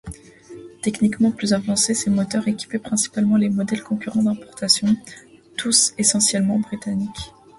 Techniquement 0.81 1.29
plus 1.29 1.53
avancés 1.53 1.93
ces 1.93 2.09
moteurs 2.09 2.47
équipaient 2.47 2.79
principalement 2.79 3.37
les 3.37 3.51
modèles 3.51 3.83
concurrents 3.83 4.23
d'importations, 4.23 4.95
tous 5.57 5.93
essentiellement 5.99 6.57
britanniques. 6.57 7.35